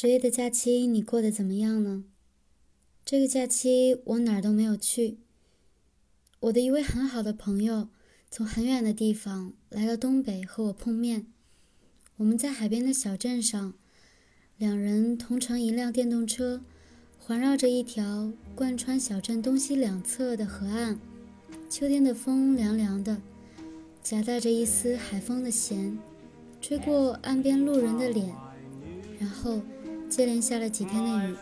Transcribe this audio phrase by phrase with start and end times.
[0.00, 2.04] 十月的假期你过得怎么样呢？
[3.04, 5.18] 这个假期我哪儿都没有去。
[6.38, 7.88] 我的一位很好的朋友
[8.30, 11.26] 从很远的地方来到东北和我碰面。
[12.18, 13.74] 我们在海边的小镇上，
[14.56, 16.62] 两人同乘一辆电动车，
[17.18, 21.00] 环绕着一条贯穿小镇东西两侧的河岸。
[21.68, 23.20] 秋天的风凉凉的，
[24.04, 25.98] 夹带着一丝海风的咸，
[26.60, 28.32] 吹过岸边路人的脸，
[29.18, 29.60] 然后
[30.08, 31.34] 接连下了几天的雨。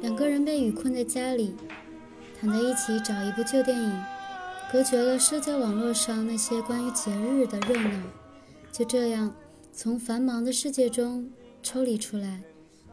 [0.00, 1.54] 两个人被雨困在家里，
[2.40, 4.02] 躺在一起找一部旧电影，
[4.70, 7.90] 隔绝了社交网络上那些关于节日的热闹。
[8.70, 9.34] 就这样，
[9.72, 11.30] 从繁忙的世界中
[11.62, 12.42] 抽离出来，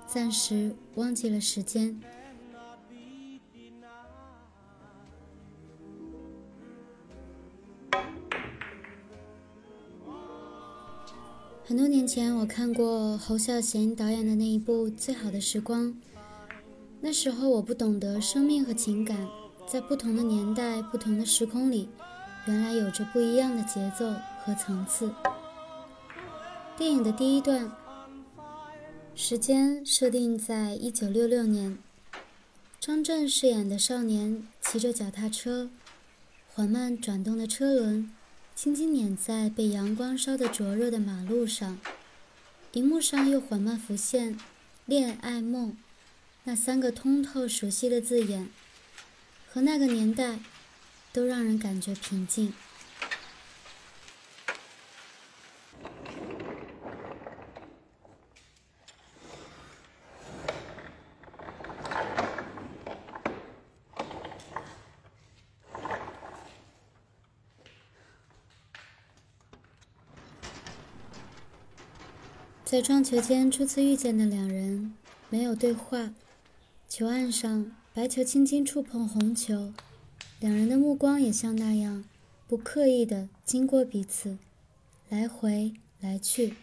[0.07, 1.99] 暂时忘记了时间。
[11.69, 15.85] 很多年前，我看过侯孝贤导演的那一部《最好的时光》。
[16.99, 19.27] 那时候我不懂得生命和情感
[19.67, 21.87] 在不同的年代、不同的时空里，
[22.47, 24.11] 原来有着不一样的节奏
[24.43, 25.13] 和层次。
[26.75, 27.71] 电影的第一段，
[29.13, 31.77] 时间设定在一九六六年，
[32.79, 35.69] 张震饰演的少年骑着脚踏车，
[36.51, 38.09] 缓慢转动的车轮，
[38.61, 41.79] 轻轻碾在被阳光烧得灼热的马路上，
[42.73, 44.37] 荧幕上又缓慢浮现
[44.85, 45.77] “恋爱梦”。
[46.43, 48.49] 那三个通透熟悉的字眼，
[49.47, 50.39] 和那个年代，
[51.13, 52.51] 都让人感觉平静。
[72.69, 74.93] 在撞球间初次遇见的两人，
[75.31, 76.13] 没有对话。
[76.87, 79.73] 球案上，白球轻轻触碰红球，
[80.39, 82.05] 两人的目光也像那样，
[82.47, 84.37] 不刻意的经过彼此，
[85.09, 86.53] 来回来去。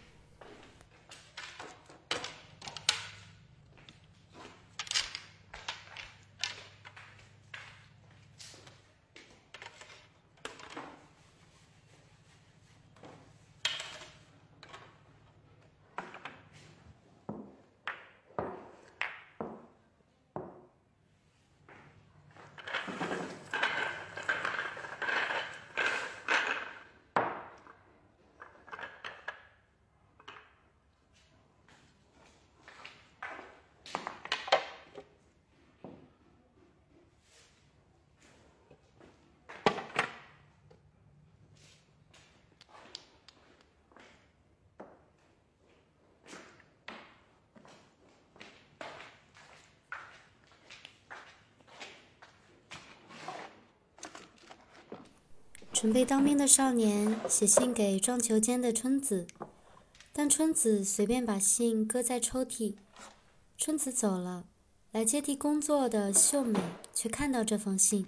[55.79, 59.27] 准备当兵的少年写信给撞球间的春子，
[60.11, 62.77] 但春子随便把信搁在抽屉。
[63.59, 64.45] 春子走了，
[64.91, 66.59] 来接替工作的秀美
[66.95, 68.07] 却看到这封信。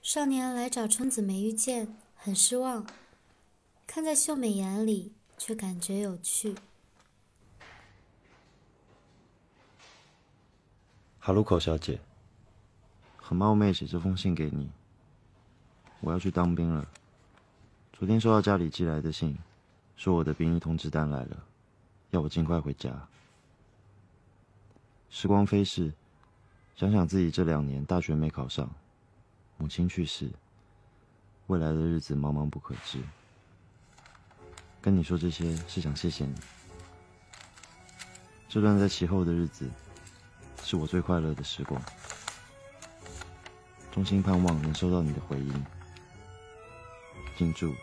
[0.00, 2.86] 少年来找春子没遇见，很失望。
[3.84, 6.54] 看在秀美眼里，却感觉有趣。
[11.18, 11.98] 哈鲁口小姐，
[13.16, 14.70] 很冒昧写这封信给你。
[16.06, 16.86] 我要去当兵了。
[17.92, 19.36] 昨天收到家里寄来的信，
[19.96, 21.36] 说我的兵役通知单来了，
[22.10, 23.08] 要我尽快回家。
[25.10, 25.92] 时光飞逝，
[26.76, 28.70] 想想自己这两年大学没考上，
[29.56, 30.30] 母亲去世，
[31.48, 33.00] 未来的日子茫茫不可知。
[34.80, 36.34] 跟你说这些是想谢谢你。
[38.48, 39.68] 这段在其后的日子，
[40.62, 41.82] 是我最快乐的时光。
[43.90, 45.66] 衷心盼望能收到你的回音。
[47.36, 47.74] 进驻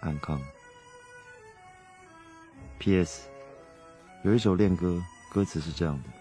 [0.00, 0.40] 安康。
[2.78, 3.28] P.S.
[4.24, 6.17] 有一首恋歌，歌词是这样的。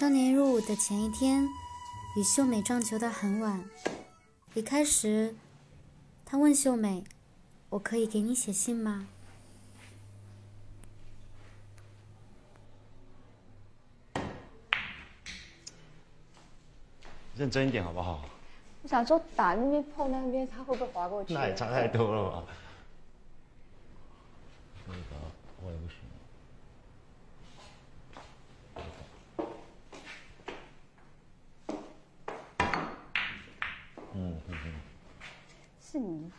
[0.00, 1.46] 少年入伍的前一天，
[2.16, 3.64] 与秀美撞球到很晚。
[4.54, 5.36] 离开时，
[6.24, 7.04] 他问秀美
[7.70, 9.06] ：“我可以给你写信吗？”
[17.36, 18.24] 认真一点好不好？
[18.82, 21.32] 我想说打那边碰那边，他会不会滑过去？
[21.32, 22.42] 那也差太多了吧？
[24.88, 25.00] 那个
[25.62, 25.96] 我也不行。
[34.14, 34.72] 嗯嗯嗯。
[35.80, 36.30] 是你。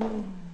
[0.00, 0.49] Hum.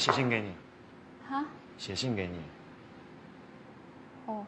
[0.00, 0.54] 写信给你。
[1.30, 1.44] 啊？
[1.76, 2.38] 写信给你。
[4.24, 4.46] 哦。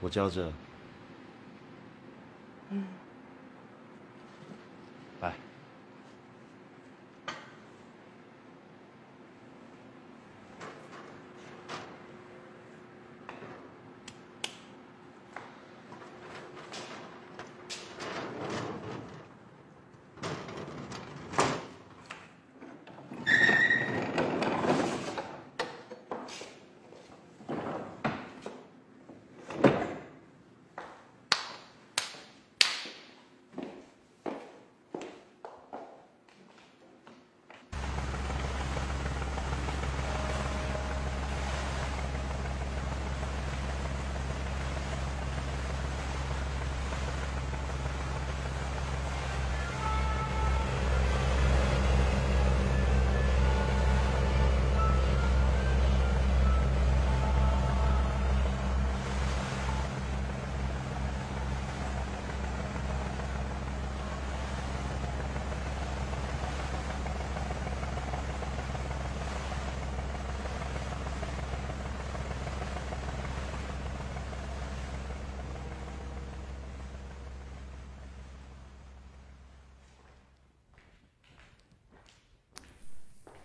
[0.00, 0.52] 我交着。
[2.70, 2.84] 嗯。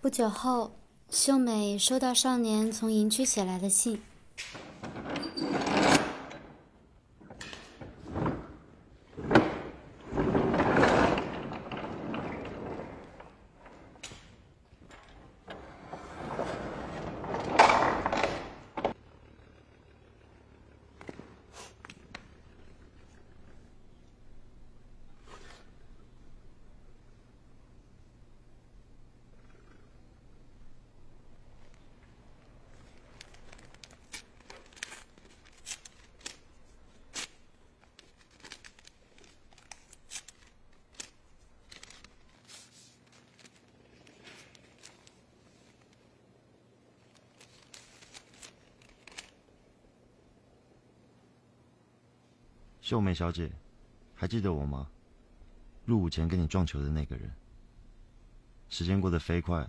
[0.08, 0.72] 不久后，
[1.10, 4.02] 秀美收到少年从营区写来的信。
[52.88, 53.52] 秀美小姐，
[54.16, 54.90] 还记得我吗？
[55.84, 57.30] 入伍前跟你撞球的那个人。
[58.70, 59.68] 时间过得飞快，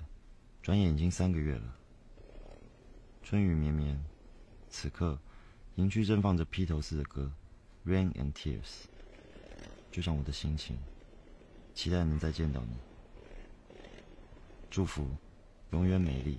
[0.62, 1.76] 转眼已经三个月了。
[3.24, 4.00] 春雨绵绵，
[4.70, 5.18] 此刻
[5.74, 7.32] 营区正放着披头士的歌
[7.90, 8.62] 《Rain and Tears》，
[9.90, 10.78] 就像我的心情，
[11.74, 12.76] 期待能再见到你。
[14.70, 15.08] 祝福，
[15.72, 16.38] 永远美丽。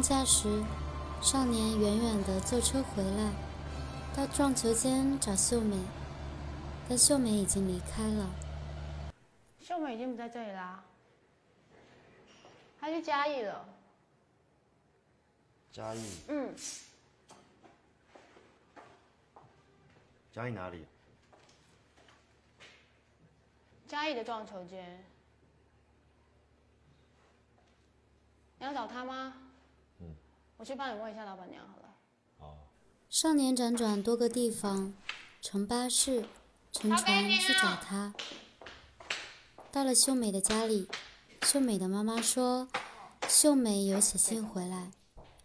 [0.00, 0.64] 放假时，
[1.20, 3.30] 少年远远地坐车回来，
[4.16, 5.76] 到撞球间找秀美，
[6.88, 8.26] 但秀美已经离开了。
[9.60, 10.82] 秀美已经不在这里啦，
[12.80, 13.68] 她去嘉义了。
[15.70, 16.02] 嘉义？
[16.28, 16.54] 嗯。
[20.32, 20.86] 嘉义哪里？
[23.86, 25.04] 嘉义的撞球间。
[28.58, 29.34] 你要找他吗？
[30.60, 31.96] 我去帮你问一下老板娘好了。
[32.40, 32.58] 哦。
[33.08, 34.92] 少年辗转多个地方，
[35.40, 36.26] 乘巴士、
[36.70, 38.12] 乘船去找他。
[39.72, 40.86] 到了秀美的家里，
[41.44, 42.68] 秀美的妈妈说，
[43.26, 44.90] 秀美有写信回来，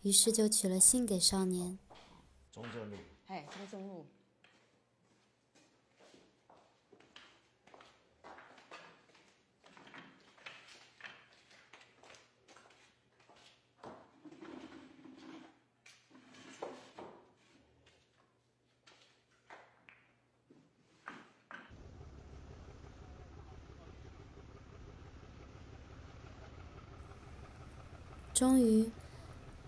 [0.01, 1.79] 于是就取了信给少年。
[2.51, 2.97] 中正路。
[3.27, 4.05] 哎，中正路。
[28.35, 28.91] 终于，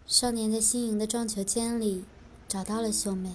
[0.06, 2.04] 少年在新营的撞球间里
[2.50, 3.32] 找到了秀美。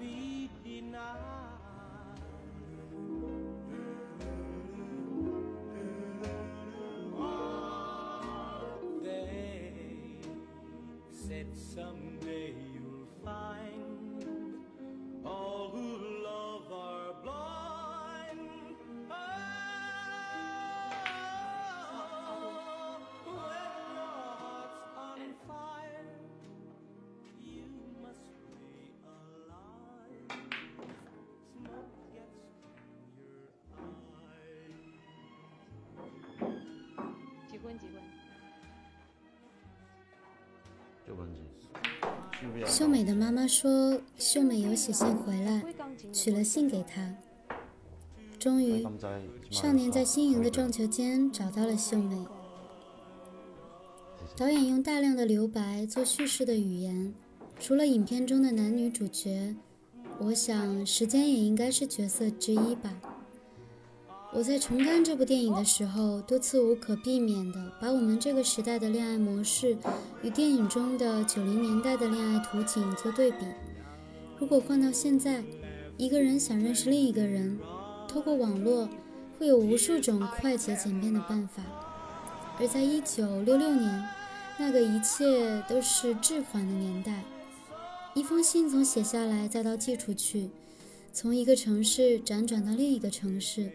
[0.00, 1.04] be denied.
[9.02, 9.72] They
[11.10, 12.07] said some.
[42.66, 45.64] 秀美的妈妈说，秀美有写信回来，
[46.12, 47.14] 取了信给她。
[48.38, 48.86] 终于，
[49.50, 52.24] 少年在新营的撞球间找到了秀美。
[54.36, 57.12] 导演用大量的留白做叙事的语言，
[57.58, 59.56] 除了影片中的男女主角，
[60.20, 62.94] 我想时间也应该是角色之一吧。
[64.30, 69.74] 我在重看这部电影的时候，多次无可避免地把我们这个时代的恋爱模式
[70.22, 73.38] 与电影中的九零年代的恋爱图景做对比。
[74.38, 75.42] 如果换到现在，
[75.96, 77.58] 一个人想认识另一个人，
[78.06, 78.86] 透过网络
[79.38, 81.62] 会有无数种快捷简便的办法；
[82.60, 84.04] 而在一九六六年，
[84.58, 87.24] 那个一切都是滞缓的年代，
[88.14, 90.50] 一封信从写下来再到寄出去，
[91.14, 93.72] 从一个城市辗转到另一个城市。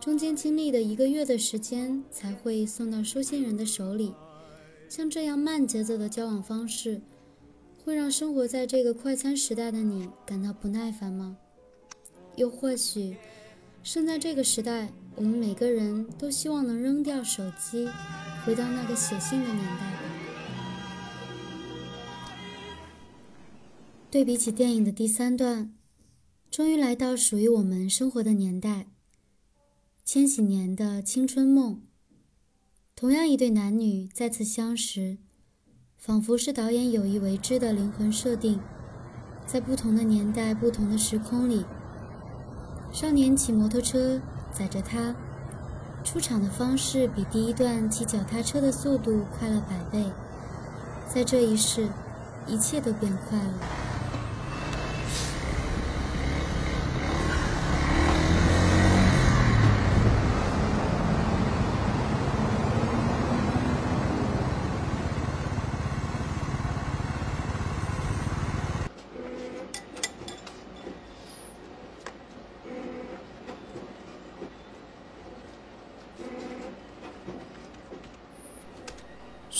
[0.00, 4.14] 中间经历的一个月的时间才会送到收信人的手里。
[4.88, 7.02] 像这样慢节奏的交往方式，
[7.84, 11.36] 会让生活在这个快餐时代的你感到不耐烦吗？
[12.36, 13.14] 又或许，
[13.82, 17.86] 生在这个时代，我们每个人都希望能扔掉手机，
[18.46, 19.92] 回到那个写信的年代。
[24.10, 25.74] 对比起电影的第三段，
[26.50, 28.86] 终于来到属于我们生活的年代——
[30.12, 31.82] 千禧年的青春梦。
[32.96, 35.18] 同样一对男女再次相识，
[35.96, 38.58] 仿佛是导演有意为之的灵魂设定。
[39.46, 41.64] 在不同的年代、不同的时空里，
[42.92, 45.14] 少年骑摩托车载着她，
[46.02, 50.10] 出场的方式比第一段骑脚踏车的速度快了百倍。
[51.08, 51.88] 在这一世，
[52.48, 53.89] 一切都变快了。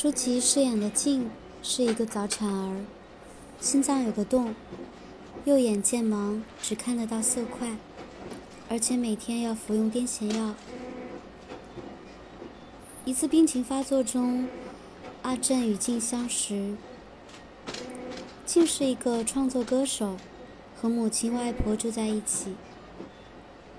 [0.01, 1.31] 舒淇饰演的静
[1.63, 2.87] 是一个早产儿，
[3.61, 4.55] 心脏有个洞，
[5.45, 7.77] 右眼渐盲，只看得到色块，
[8.71, 10.55] 而且每天要服用癫痫药。
[13.05, 14.49] 一次病情发作中，
[15.21, 16.77] 阿正与静相识。
[18.47, 20.17] 静是一个创作歌手，
[20.81, 22.55] 和母亲、外婆住在一起。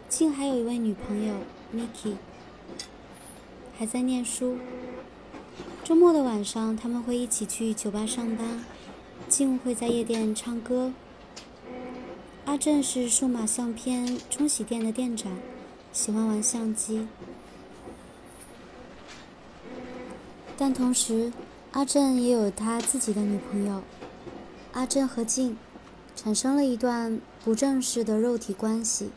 [0.08, 1.34] 静还有一位女朋友
[1.74, 2.14] Miki，
[3.76, 4.60] 还在念书。
[5.92, 8.64] 周末的晚上，他们会一起去酒吧上班。
[9.28, 10.94] 静会在夜店唱歌。
[12.46, 15.30] 阿正是数码相片冲洗店的店长，
[15.92, 17.10] 喜欢玩相机。
[20.58, 21.34] 但同时，
[21.74, 23.84] 阿正也有他自己的女朋友。
[24.72, 25.58] 阿正和静
[26.16, 29.10] 产生了一段不正式的肉体关系。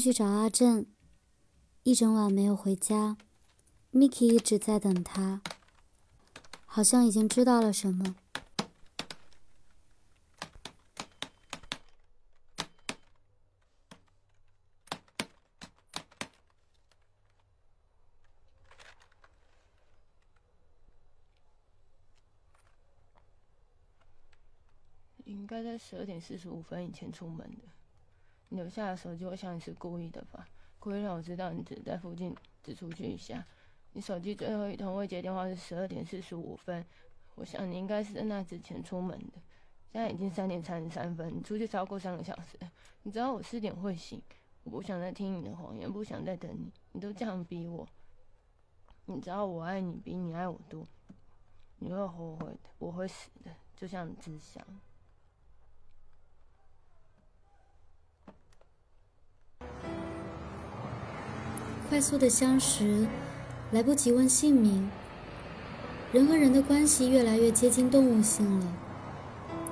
[0.00, 0.86] 去找阿正，
[1.82, 3.18] 一整晚没有回家。
[3.92, 5.42] Miki 一直在等他，
[6.64, 8.16] 好像已经知道了什么。
[25.24, 27.79] 应该在十二点四十五分以前出门的。
[28.50, 30.46] 留下的手机，我想你是故意的吧？
[30.78, 33.44] 故意让我知道你只在附近，只出去一下。
[33.92, 36.84] 你手机最后一通未接电话是十二点四十五分，
[37.34, 39.40] 我想你应该是在那之前出门的。
[39.92, 42.58] 现在已经三点三十三分，你出去超过三个小时。
[43.02, 44.22] 你知道我四点会醒，
[44.62, 46.72] 我不想再听你的谎言，不想再等你。
[46.92, 47.86] 你都这样逼我，
[49.06, 50.86] 你知道我爱你比你爱我多，
[51.78, 54.64] 你会后悔的，我会死的，就像志祥。
[61.90, 63.04] 快速的相识，
[63.72, 64.88] 来不及问姓名。
[66.12, 68.66] 人和人的关系越来越接近动物性了。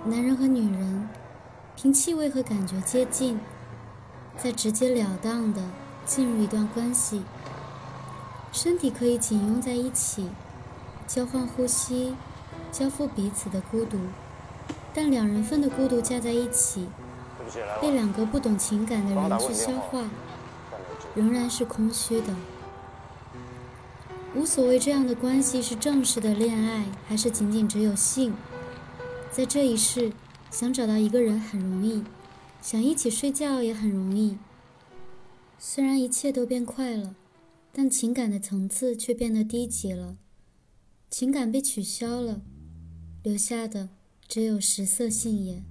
[0.04, 1.08] 男人和女人，
[1.76, 3.38] 凭气味和感觉接近，
[4.36, 5.62] 再直截了当的
[6.04, 7.22] 进入一段关系。
[8.50, 10.28] 身体可以紧拥在一起，
[11.06, 12.16] 交换呼吸，
[12.72, 13.96] 交付彼此的孤独。
[14.92, 16.88] 但两人份的孤独加在一起，
[17.80, 20.02] 被两个不懂情感的人去消化。
[21.18, 22.36] 仍然是空虚的，
[24.36, 28.32] 无所谓这样的关系是正式的恋爱，还是仅仅只有性。
[29.32, 30.12] 在这一世，
[30.48, 32.04] 想找到一个人很容易，
[32.62, 34.38] 想一起睡觉也很容易。
[35.58, 37.16] 虽然一切都变快了，
[37.72, 40.16] 但情感的层次却变得低级了。
[41.10, 42.42] 情感被取消了，
[43.24, 43.88] 留下的
[44.28, 45.64] 只有食色性也。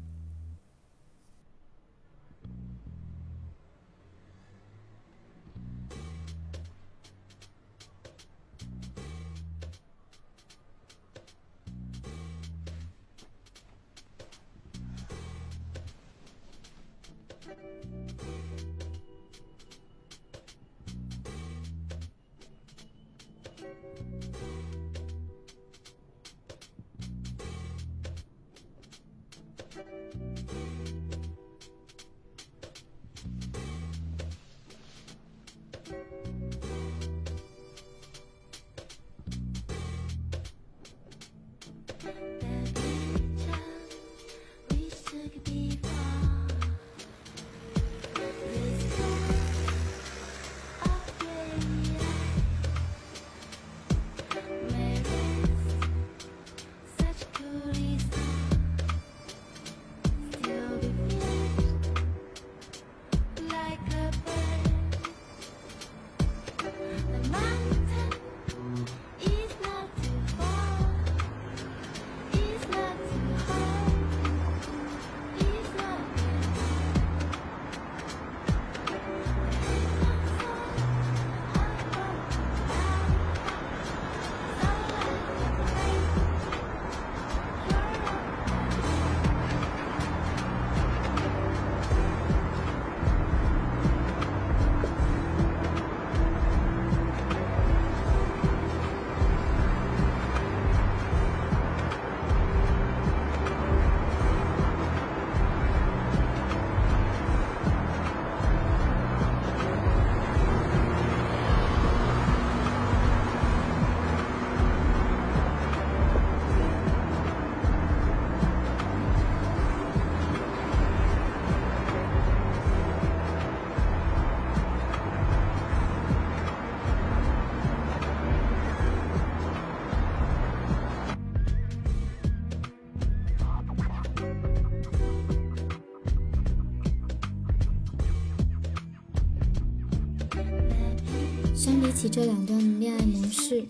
[142.07, 143.63] 这两段恋爱模式，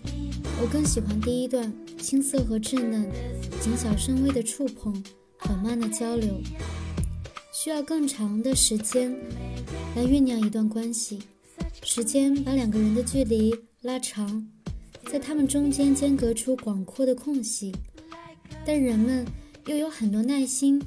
[0.62, 3.10] 我更喜欢第一段青涩和稚嫩、
[3.60, 5.02] 谨小慎微的触碰、
[5.38, 6.40] 缓慢的交流，
[7.52, 9.12] 需要更长的时间
[9.96, 11.18] 来酝酿一段关系。
[11.82, 14.46] 时间把两个人的距离拉长，
[15.10, 17.74] 在他们中间间隔出广阔的空隙，
[18.64, 19.26] 但人们
[19.66, 20.80] 又有很多耐心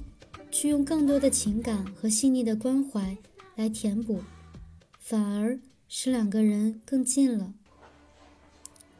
[0.52, 3.18] 去用更多的情感和细腻的关怀
[3.56, 4.22] 来填补，
[5.00, 5.60] 反而。
[5.94, 7.54] 使两个人更近了。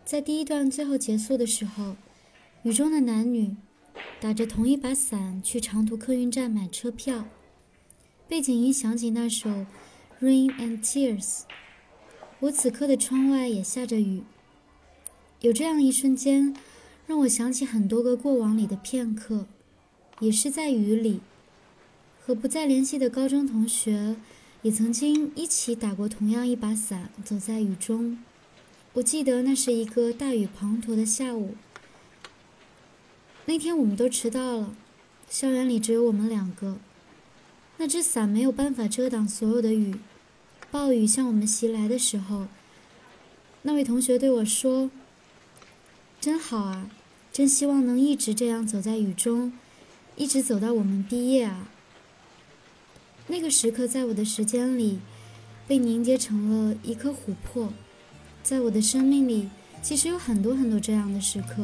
[0.04, 1.96] 在第一段最后结束的时候，
[2.64, 3.56] 雨中的男女
[4.20, 7.30] 打着同一把伞去长途客运站买车票，
[8.28, 9.50] 背景音响起那首
[10.20, 11.24] 《Rain and Tears》。
[12.42, 14.24] 我此刻的窗外也下着雨，
[15.40, 16.54] 有这样一瞬间，
[17.08, 19.48] 让我想起很多个过往里的片刻，
[20.20, 21.22] 也是在雨里，
[22.20, 24.18] 和不再联系的高中同学。
[24.64, 28.20] 也曾经一起打过同样一把伞，走在雨中。
[28.94, 31.56] 我记得那是一个大雨滂沱的下午。
[33.46, 34.76] 那天我们都迟到了，
[35.30, 36.78] 校园里只有我们两个。
[37.78, 39.96] 那只伞没有办法遮挡所有的雨。
[40.70, 42.46] 暴雨向我们袭来的时候，
[43.64, 44.92] 那位同学对我说
[46.22, 46.90] ：“真好啊，
[47.34, 49.52] 真希望能一直这样走在雨中，
[50.16, 51.68] 一直走到我们毕业啊。”
[53.32, 55.00] 那个时刻，在我的时间里，
[55.66, 57.72] 被凝结成了一颗琥珀。
[58.44, 59.50] 在我的生命里，
[59.82, 61.64] 其实有很多很多这样的时刻。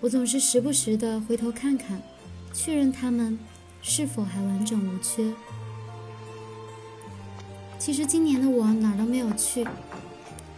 [0.00, 2.02] 我总是时不时的回头看看，
[2.52, 3.38] 确认他们
[3.80, 5.32] 是否还完整无缺。
[7.78, 9.64] 其实今年的我哪儿都没有去，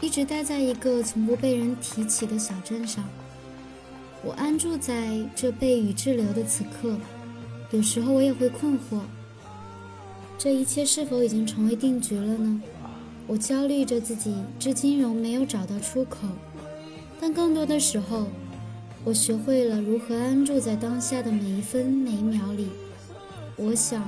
[0.01, 3.05] 一直待在一个从不被人提起的小镇上。
[4.23, 6.97] 我安住在这被雨滞留的此刻，
[7.73, 9.01] 有时候我也会困惑。
[10.37, 12.63] 这一切是否已经成为定局了呢？
[13.27, 16.29] 我焦虑着自己至今仍没有找到出口，
[17.19, 18.27] 但更多的时候，
[19.03, 22.69] 我学会了如何安住在当下的每一分每一秒里。
[23.57, 24.07] 我想，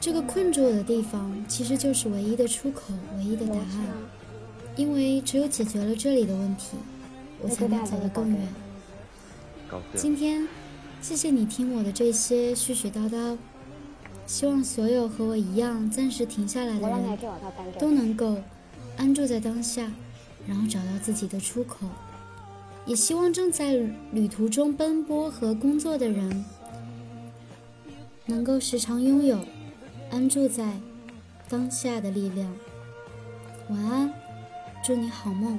[0.00, 3.86] 这个困住我的地方其实就是唯一的出口，唯一的答案。
[4.76, 6.76] 因为只有解决了这里的问题，
[7.42, 8.48] 我才能走得更远。
[9.94, 10.48] 今天，
[11.02, 13.36] 谢谢你听我的这些絮絮叨叨。
[14.26, 17.18] 希望所有和我一样暂时停下来的人
[17.78, 18.36] 都能够
[18.96, 19.90] 安住在当下，
[20.46, 21.86] 然后找到自己的出口。
[22.86, 23.74] 也希望正在
[24.12, 26.44] 旅途中奔波和工作的人，
[28.26, 29.38] 能够时常拥有
[30.10, 30.78] 安住在
[31.48, 32.54] 当下的力量。
[33.70, 34.12] 晚安，
[34.84, 35.58] 祝你好梦。